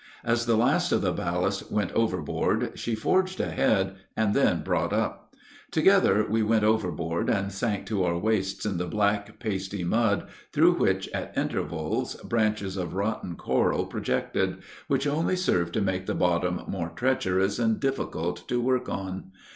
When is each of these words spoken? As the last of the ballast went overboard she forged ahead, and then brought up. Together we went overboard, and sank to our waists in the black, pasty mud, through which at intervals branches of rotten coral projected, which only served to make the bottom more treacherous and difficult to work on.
As 0.23 0.47
the 0.47 0.57
last 0.57 0.91
of 0.91 1.03
the 1.03 1.11
ballast 1.13 1.71
went 1.71 1.91
overboard 1.91 2.71
she 2.73 2.95
forged 2.95 3.39
ahead, 3.39 3.93
and 4.17 4.33
then 4.33 4.63
brought 4.63 4.91
up. 4.91 5.35
Together 5.69 6.25
we 6.27 6.41
went 6.41 6.63
overboard, 6.63 7.29
and 7.29 7.51
sank 7.51 7.85
to 7.85 8.03
our 8.03 8.17
waists 8.17 8.65
in 8.65 8.77
the 8.79 8.87
black, 8.87 9.37
pasty 9.39 9.83
mud, 9.83 10.27
through 10.51 10.73
which 10.73 11.07
at 11.09 11.37
intervals 11.37 12.15
branches 12.23 12.77
of 12.77 12.95
rotten 12.95 13.35
coral 13.35 13.85
projected, 13.85 14.63
which 14.87 15.05
only 15.05 15.35
served 15.35 15.73
to 15.75 15.81
make 15.81 16.07
the 16.07 16.15
bottom 16.15 16.63
more 16.67 16.89
treacherous 16.89 17.59
and 17.59 17.79
difficult 17.79 18.47
to 18.47 18.59
work 18.59 18.89
on. 18.89 19.25